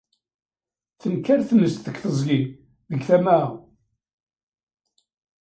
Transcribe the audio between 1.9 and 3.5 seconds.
teẓgi, deg tama-a.